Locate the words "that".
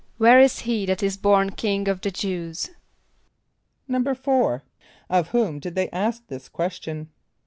0.87-1.03